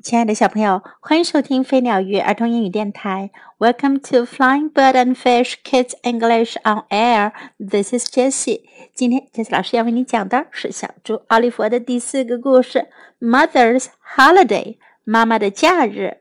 [0.00, 3.30] 亲爱的小朋友，欢迎收听飞鸟鱼儿童英语电台。
[3.58, 7.32] Welcome to Flying Bird and Fish Kids English on Air.
[7.58, 8.62] This is Jessie.
[8.94, 12.88] 今天，Jessie 老师要为你讲的是小猪奥利弗的第四个故事
[13.20, 13.86] ：Mother's
[14.16, 16.18] Holiday，妈妈的假日。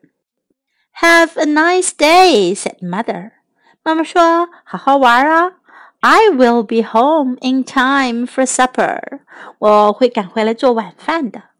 [0.99, 3.31] Have a nice day, said Mother.
[3.81, 5.53] 妈妈说：“好好玩啊。”
[6.01, 9.21] I will be home in time for supper.
[9.59, 11.50] 我会赶回来做晚饭的。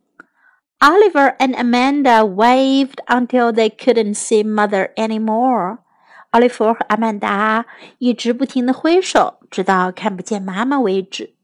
[0.80, 5.78] Oliver and Amanda waved until they couldn't see mother anymore.
[6.30, 7.64] 奥利弗和阿曼达
[7.98, 11.34] 一直不停地挥手，直到看不见妈妈为止。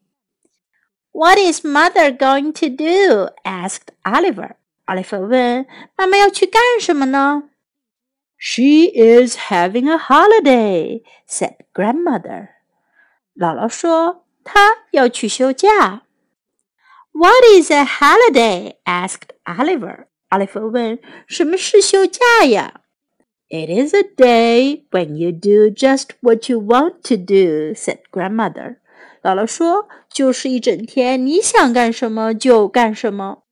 [1.13, 3.33] What is mother going to do?
[3.45, 4.57] asked Oliver.
[4.85, 7.45] 奥利弗问：“妈妈要去干什么呢？”
[8.37, 12.49] She is having a holiday, said grandmother.
[13.35, 14.61] 姥姥说：“她
[14.91, 16.03] 要去休假。”
[17.17, 18.77] What is a holiday?
[18.85, 20.07] asked Oliver.
[20.31, 22.81] 奥利弗问：“什么是休假呀？”
[23.51, 28.77] It is a day when you do just what you want to do," said grandmother.
[29.23, 33.43] 姥姥说：“就是一整天，你想干什么就干什么。”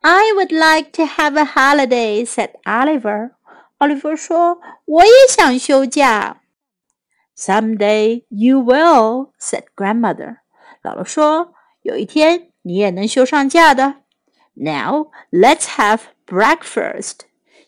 [0.00, 3.32] I would like to have a holiday," said Oliver.
[3.76, 6.40] 奥利弗说：“我也想休假。”
[7.36, 10.38] Someday you will," said grandmother.
[10.82, 13.96] 姥姥说：“有一天。” 你也能休上假的。
[14.54, 17.20] Now let's have breakfast.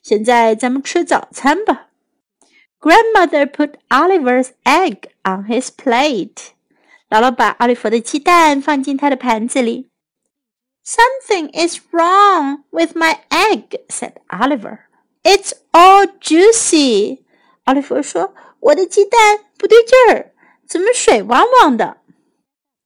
[0.02, 1.88] 现在咱们吃早餐吧。
[2.80, 6.50] Grandmother put Oliver's egg on his plate.
[7.08, 9.90] 姥姥把奥利弗的鸡蛋放进他的盘子里。
[10.84, 14.80] Something is wrong with my egg, said Oliver.
[15.22, 17.20] It's all juicy.
[17.64, 20.34] 奥利弗说：“我的鸡蛋不对劲儿，
[20.68, 21.96] 怎么水汪汪的？”？”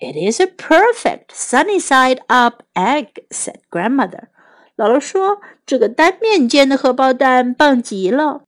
[0.02, 4.28] It is a perfect sunny side up egg," said grandmother.
[4.76, 8.42] 姥姥说：“这个单面煎的荷包蛋棒极了。”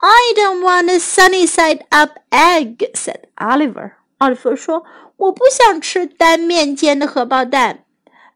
[0.00, 3.92] I don't want a sunny side up egg," said Oliver.
[4.18, 7.84] 奥利弗说：“我不想吃单面煎的荷包蛋。”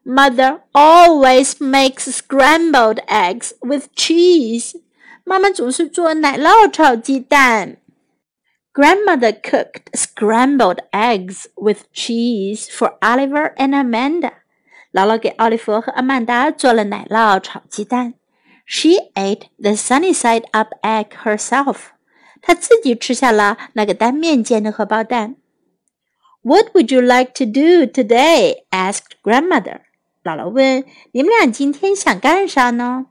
[0.05, 4.81] Mother always makes scrambled eggs with cheese.
[5.23, 7.77] 妈妈总是做奶酪炒鸡蛋。
[8.75, 14.31] Grandmother cooked scrambled eggs with cheese for Oliver and Amanda.
[14.93, 18.13] 姥姥给奥利弗和阿曼达做了奶酪炒鸡蛋。
[18.65, 21.91] She ate the sunny side up egg herself.
[22.41, 25.35] 她自己吃下了那个单面煎的荷包蛋。
[26.41, 28.63] What would you like to do today?
[28.71, 29.81] asked grandmother.
[30.23, 33.07] 姥姥问：“你们俩今天想干啥呢？”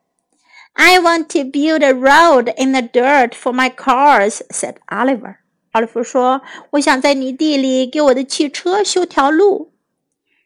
[0.75, 5.37] I want to build a road in the dirt for my cars," said Oliver.
[5.76, 6.42] 奥利弗说
[6.72, 9.74] ：“我想在泥地里给我的汽车修条路。”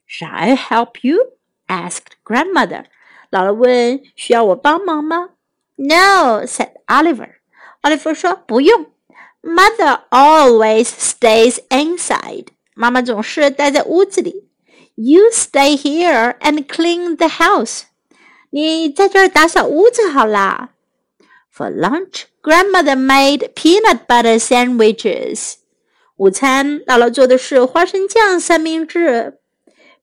[0.10, 1.34] Shall I help you?
[1.68, 2.86] asked grandmother.
[3.30, 5.30] 姥姥问：“需要我帮忙吗
[5.76, 7.30] ？”No, said Oliver.
[7.82, 8.88] 奥利弗说：“不用。
[9.44, 12.48] ”Mother always stays inside.
[12.74, 14.50] 妈妈总是待在屋子里。
[14.96, 17.84] You stay here and clean the house.
[18.50, 20.72] 你在这儿打扫屋子好啦。
[21.59, 25.55] For lunch, grandmother made peanut butter sandwiches.
[26.17, 29.39] 午餐，姥姥做的是花生酱三明治。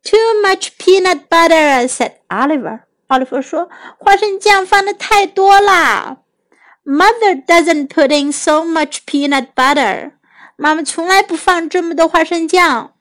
[0.04, 2.82] Too much peanut butter, said Oliver.
[3.08, 6.18] 奥利弗说：“花生酱放的太多啦。”
[6.84, 10.14] Mother doesn't put in so much peanut butter.
[10.56, 12.94] 妈妈从来不放这么多花生酱。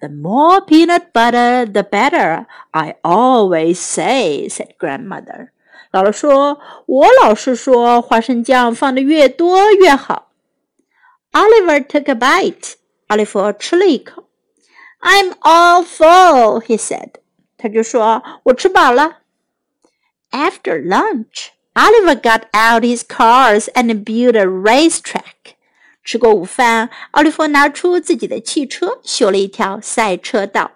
[0.00, 2.46] The more peanut butter, the better.
[2.70, 5.48] I always say, said grandmother.
[5.94, 10.30] 姥姥说：“我老是说花生酱放的越多越好。”
[11.32, 12.74] Oliver took a bite.
[13.08, 14.28] 奥利弗吃了一口。
[15.00, 17.14] I'm all full, he said.
[17.56, 19.18] 他就说：“我吃饱了。”
[20.30, 25.54] After lunch, Oliver got out his cars and built a racetrack.
[26.04, 30.72] 吃过午饭，奥利弗拿出自己的汽车，修了一条赛车道。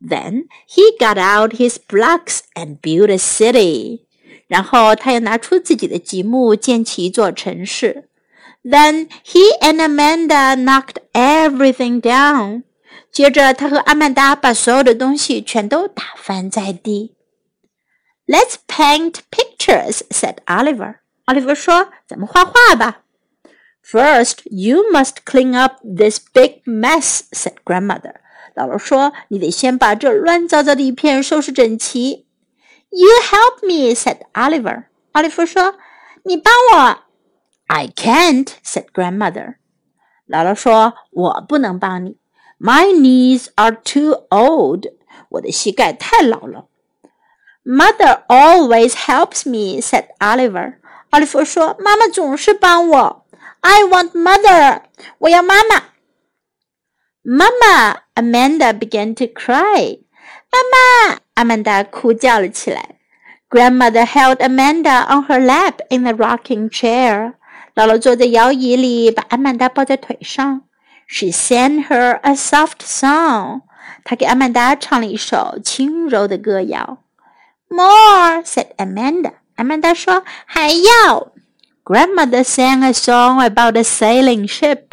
[0.00, 4.00] Then he got out his blocks and built a city.
[4.47, 8.09] 然后他又拿出自己的积木建起一座城市。
[8.63, 12.63] Then he and Amanda knocked everything down。
[13.11, 17.15] 接着他和阿曼达把所有的东西全都打翻在地。
[18.27, 20.95] Let's paint pictures," said Oliver.
[21.25, 23.01] 奥利弗说：“咱们画画吧。”
[23.89, 28.15] First, you must clean up this big mess," said grandmother.
[28.53, 32.26] 姥姥说：“你得先把这乱糟糟的一片收拾整齐。”
[32.96, 34.84] You help me," said Oliver.
[35.12, 36.98] 奥利弗说：“你帮我。”
[37.66, 39.56] I can't," said grandmother.
[40.28, 42.18] 姥姥说：“我不能帮你。
[42.58, 44.86] My knees are too old.
[45.30, 46.66] 我的膝盖太老了。”
[47.64, 50.74] Mother always helps me," said Oliver.
[51.10, 53.18] 奥利弗说：“妈妈总是帮我。”
[53.62, 54.82] I want mother.
[55.18, 55.84] 我要妈妈。
[57.24, 60.00] Mama, Amanda began to cry.
[60.51, 60.59] 妈
[61.13, 62.95] 妈，阿曼达哭叫了起来。
[63.49, 67.33] Grandmother held Amanda on her lap in the rocking chair.
[67.75, 70.63] 姥姥坐在摇椅里，把阿曼达抱在腿上。
[71.07, 73.61] She sang her a soft song.
[74.03, 76.97] 她给阿曼达唱了一首轻柔的歌谣。
[77.69, 79.33] More, said Amanda.
[79.55, 81.31] 阿曼达说：“还要。”
[81.85, 84.83] Grandmother sang a song about a sailing ship.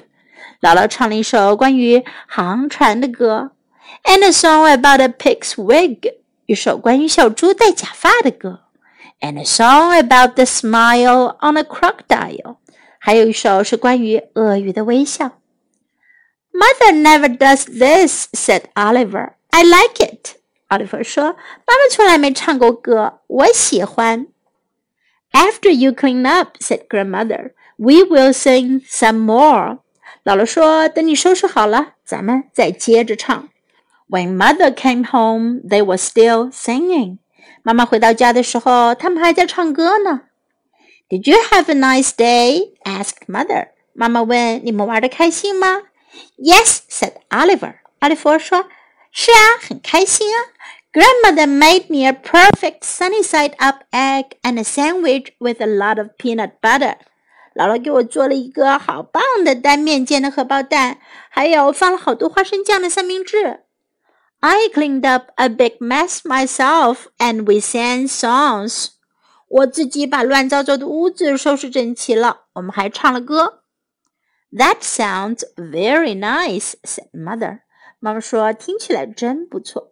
[0.61, 3.51] 姥姥唱了一首关于航船的歌。
[4.04, 6.14] And a song about a pig's wig.
[6.46, 8.62] 一首关于小猪戴假发的歌。
[9.22, 12.58] And a song about the smile on a crocodile.
[12.98, 15.40] 还有一首是关于鳄鱼的微笑。
[16.52, 19.34] Mother never does this, said Oliver.
[19.52, 20.36] I like it.
[20.70, 21.34] Oliver 说：“
[21.66, 24.28] 妈妈从来没唱过歌，我喜欢。”
[25.32, 29.80] After you clean up, said grandmother, we will sing some more.
[30.24, 33.50] 姥姥说：“等你收拾好了，咱们再接着唱。””
[34.08, 37.20] When mother came home, they were still singing.
[37.64, 40.22] 妈妈回到家的时候，他们还在唱歌呢。
[41.10, 42.74] Did you have a nice day?
[42.84, 43.70] asked mother.
[43.94, 45.84] 妈妈问：“你们玩的开心吗？”
[46.38, 47.76] Yes, said Oliver.
[48.00, 48.66] 奥利弗说：“
[49.12, 50.38] 是啊，很开心啊。”
[50.92, 56.00] Grandmother made me a perfect sunny side up egg and a sandwich with a lot
[56.00, 56.96] of peanut butter.
[57.54, 60.98] 姥姥给我做了一个好棒的单面煎的荷包蛋，
[61.30, 63.62] 还有放了好多花生酱的三明治。
[64.44, 68.90] I cleaned up a big mess myself, and we sang songs.
[69.48, 73.64] 我自己把乱糟糟的屋子收拾整齐了，我们还唱了歌。
[74.52, 77.62] That sounds very nice," said mother.
[78.00, 79.92] 妈妈说：“听起来真不错。”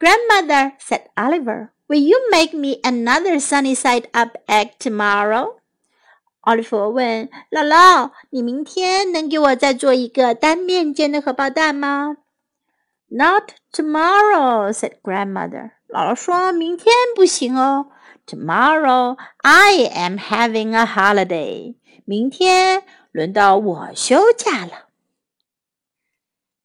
[0.00, 5.56] Grandmother, said Oliver, will you make me another sunny side up egg tomorrow?
[6.40, 12.16] 奥利弗问姥姥：“你明天能给我再做一个单面煎的荷包蛋吗
[13.12, 15.72] ？”Not tomorrow, said grandmother.
[15.88, 17.90] 姥姥说明天不行哦。
[18.26, 21.76] Tomorrow I am having a holiday.
[22.04, 24.88] 明天轮到我休假了。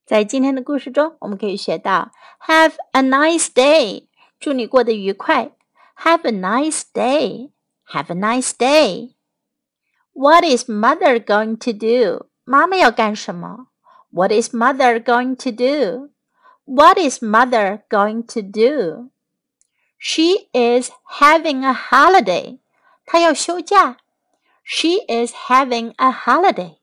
[0.06, 2.12] 在今天的故事中，我们可以学到
[2.46, 4.08] "Have a nice day"，
[4.40, 5.52] 祝你过得愉快。
[5.98, 7.52] Have a nice day.
[7.88, 9.14] Have a nice day.
[10.12, 12.28] What is mother going to do?
[12.44, 13.68] 妈妈要干什么？
[14.10, 16.10] What is mother going to do?
[16.68, 19.10] What is mother going to do?
[19.98, 22.60] She is having a holiday.
[23.06, 23.98] 她要休假。
[24.64, 26.78] She is having a holiday.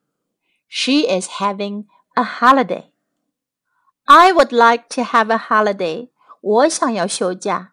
[0.69, 2.93] She is having a holiday.
[4.05, 6.11] I would like to have a holiday.
[6.41, 7.73] 我想要休假。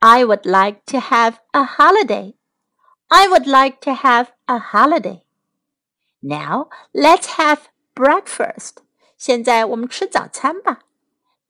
[0.00, 2.34] I would like to have a holiday.
[3.08, 5.22] I would like to have a holiday.
[6.20, 7.60] Now let's have
[7.94, 8.82] breakfast.
[9.16, 10.80] 现在我们吃早餐吧。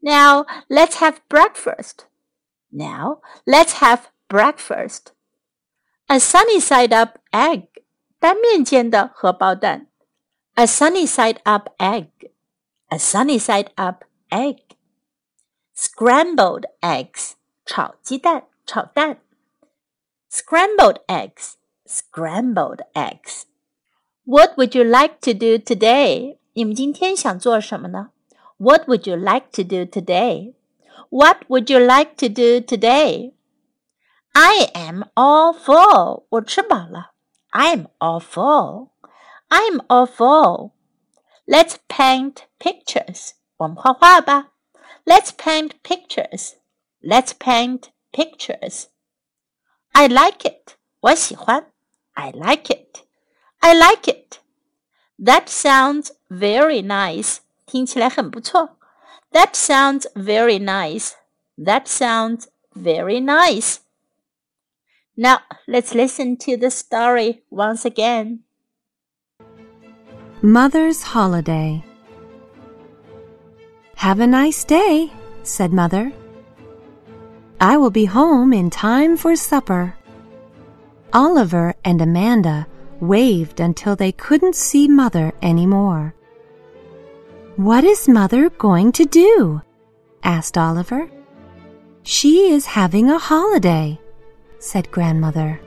[0.03, 2.07] Now let's have breakfast.
[2.71, 5.13] Now let's have breakfast.
[6.09, 7.69] A sunny side up egg.
[8.19, 9.87] 单面煎的荷包蛋。
[10.55, 12.11] A sunny side up egg.
[12.89, 14.59] A sunny side up egg.
[15.77, 17.35] Scrambled eggs,
[17.65, 19.21] 炒鸡蛋，炒蛋。
[20.29, 21.53] Scrambled eggs,
[21.87, 23.45] scrambled eggs.
[24.25, 26.39] What would you like to do today?
[26.55, 28.11] 你们今天想做什么呢
[28.59, 30.55] ？What would you like to do today?
[31.11, 33.33] What would you like to do today?
[34.35, 36.27] I am all full.
[36.29, 37.13] 我吃饱了。
[37.51, 38.91] I'm all full.
[39.49, 40.73] I'm all full.
[41.47, 43.31] Let's paint pictures.
[43.57, 44.51] 我们画画吧。
[45.05, 46.55] Let's paint pictures.
[47.03, 48.87] Let's paint pictures.
[49.93, 50.75] I like it.
[51.01, 51.73] 我喜欢。
[52.13, 53.05] I like it.
[53.61, 54.39] I like it.
[55.19, 57.39] That sounds very nice.
[57.67, 58.77] 听起来很不错。
[59.33, 61.13] That sounds very nice.
[61.59, 63.79] That sounds very nice.
[65.15, 68.41] Now let's listen to the story once again.
[70.41, 71.85] Mother's Holiday
[73.97, 75.11] have a nice day,
[75.43, 76.13] said Mother.
[77.61, 79.97] I will be home in time for supper.
[81.13, 82.69] Oliver and Amanda
[83.01, 86.15] waved until they couldn't see Mother any more.
[87.58, 89.62] What is Mother going to do?
[90.24, 91.08] asked Oliver.
[92.02, 94.00] She is having a holiday,
[94.58, 95.62] said Grandmother.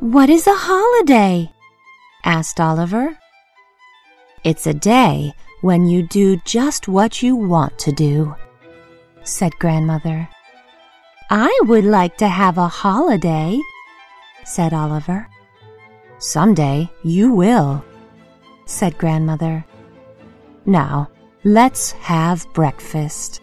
[0.00, 1.52] What is a holiday?
[2.24, 3.18] asked Oliver.
[4.44, 8.34] It's a day when you do just what you want to do,
[9.24, 10.26] said Grandmother.
[11.28, 13.60] I would like to have a holiday,
[14.42, 15.28] said Oliver.
[16.16, 17.84] Some day you will,
[18.64, 19.66] said Grandmother.
[20.68, 21.08] Now,
[21.44, 23.40] let's have breakfast.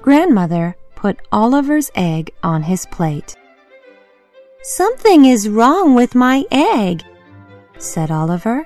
[0.00, 3.34] Grandmother put Oliver's egg on his plate.
[4.62, 7.02] Something is wrong with my egg,
[7.78, 8.64] said Oliver.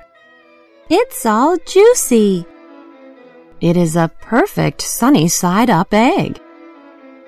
[0.91, 2.45] It's all juicy.
[3.59, 6.39] It is a perfect sunny side up egg,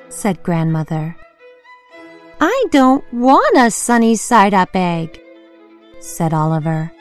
[0.09, 1.15] said Grandmother.
[2.39, 5.19] I don't want a sunny side up egg,
[5.99, 6.91] said Oliver.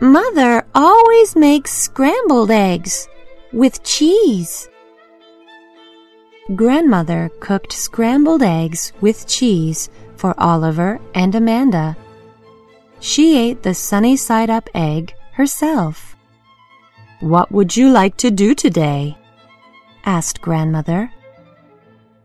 [0.00, 3.08] Mother always makes scrambled eggs
[3.52, 4.68] with cheese.
[6.54, 11.96] Grandmother cooked scrambled eggs with cheese for Oliver and Amanda.
[13.00, 16.16] She ate the sunny side up egg herself.
[17.18, 19.18] What would you like to do today?
[20.04, 21.12] asked Grandmother.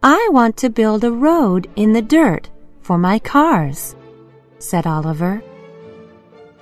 [0.03, 2.51] I want to build a road in the dirt
[2.81, 3.95] for my cars,
[4.59, 5.41] said Oliver.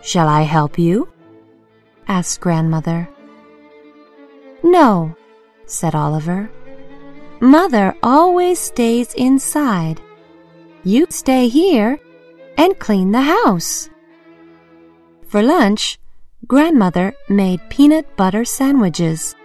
[0.01, 1.07] Shall I help you?
[2.07, 3.07] asked Grandmother.
[4.63, 5.15] No,
[5.65, 6.49] said Oliver.
[7.39, 10.01] Mother always stays inside.
[10.83, 11.99] You stay here
[12.57, 13.89] and clean the house.
[15.27, 15.99] For lunch,
[16.47, 19.35] Grandmother made peanut butter sandwiches.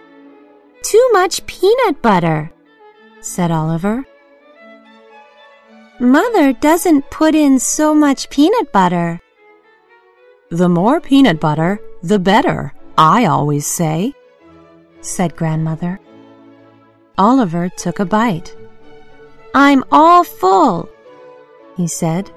[0.83, 2.51] Too much peanut butter,
[3.21, 4.05] said Oliver.
[5.99, 9.19] Mother doesn't put in so much peanut butter.
[10.49, 14.13] The more peanut butter, the better, I always say,
[15.01, 15.99] said Grandmother.
[17.17, 18.55] Oliver took a bite.
[19.53, 20.87] I'm all full,
[21.75, 22.31] he said.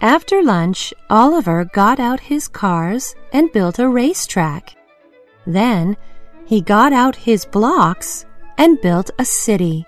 [0.00, 4.76] After lunch, Oliver got out his cars and built a racetrack.
[5.46, 5.96] Then
[6.44, 8.24] he got out his blocks
[8.56, 9.84] and built a city.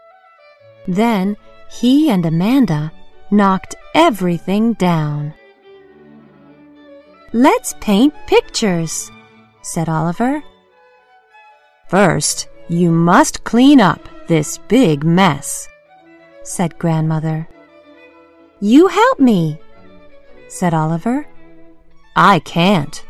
[0.89, 1.37] Then
[1.71, 2.91] he and Amanda
[3.31, 5.35] knocked everything down.
[7.37, 9.11] Let's paint pictures,
[9.61, 10.41] said Oliver.
[11.89, 13.99] First, you must clean up
[14.29, 15.69] this big mess,
[16.45, 17.49] said Grandmother.
[18.61, 19.59] You help me,
[20.47, 21.27] said Oliver.
[22.15, 23.05] I can't,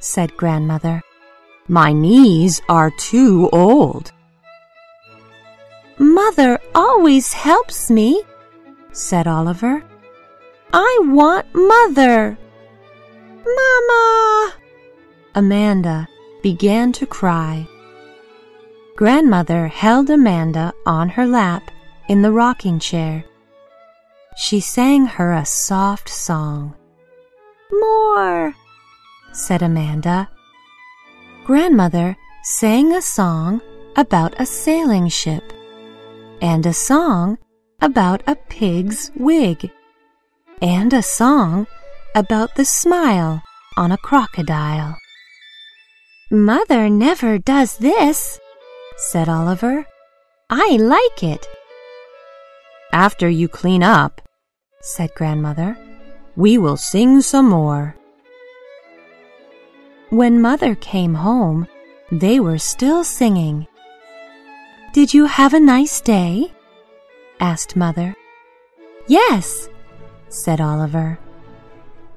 [0.00, 1.02] said Grandmother.
[1.68, 4.10] My knees are too old.
[5.98, 8.22] Mother always helps me,
[8.92, 9.84] said Oliver.
[10.72, 12.38] I want Mother.
[13.44, 14.54] Mama!
[15.34, 16.08] Amanda
[16.42, 17.66] began to cry.
[18.96, 21.70] Grandmother held Amanda on her lap
[22.08, 23.24] in the rocking chair.
[24.36, 26.74] She sang her a soft song.
[27.70, 28.54] More,
[29.32, 30.28] said Amanda.
[31.44, 33.60] Grandmother sang a song
[33.96, 35.52] about a sailing ship
[36.40, 37.38] and a song
[37.80, 39.70] about a pig's wig
[40.62, 41.66] and a song
[42.14, 43.42] about the smile
[43.76, 44.96] on a crocodile.
[46.30, 48.40] Mother never does this,
[48.96, 49.86] said Oliver.
[50.48, 51.46] I like it.
[52.92, 54.20] After you clean up,
[54.80, 55.76] said Grandmother,
[56.36, 57.96] we will sing some more.
[60.10, 61.66] When Mother came home,
[62.12, 63.66] they were still singing.
[64.92, 66.52] Did you have a nice day?
[67.40, 68.14] asked Mother.
[69.08, 69.68] Yes,
[70.28, 71.18] said Oliver.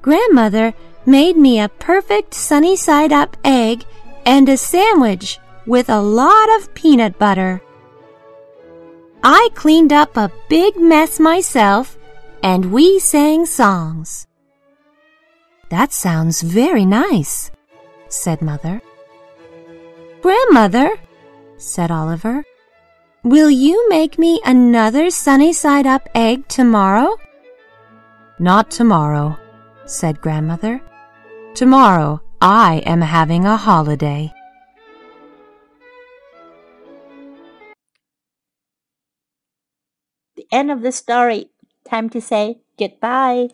[0.02, 0.74] Grandmother
[1.06, 3.84] made me a perfect sunny side up egg
[4.24, 7.62] and a sandwich with a lot of peanut butter.
[9.22, 11.98] I cleaned up a big mess myself
[12.42, 14.26] and we sang songs.
[15.70, 17.50] That sounds very nice,
[18.08, 18.80] said Mother.
[20.22, 20.96] Grandmother,
[21.56, 22.44] said Oliver,
[23.22, 27.18] will you make me another sunny side up egg tomorrow?
[28.38, 29.36] Not tomorrow,
[29.90, 30.80] said Grandmother.
[31.54, 34.32] Tomorrow I am having a holiday.
[40.36, 41.50] The end of the story.
[41.88, 43.48] Time to say goodbye.